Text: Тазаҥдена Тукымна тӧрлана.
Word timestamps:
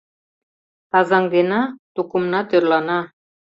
Тазаҥдена 0.91 1.61
Тукымна 1.93 2.41
тӧрлана. 2.49 2.99